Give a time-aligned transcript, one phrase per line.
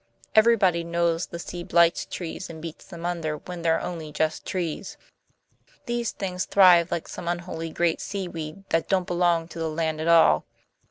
[0.33, 4.97] Everybody knows the sea blights trees and beats them under, when they're only just trees.
[5.85, 10.07] These things thrive like some unholy great seaweed that don't belong to the land at
[10.07, 10.45] all.